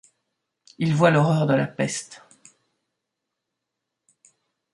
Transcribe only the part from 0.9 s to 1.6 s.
voit l’horreur de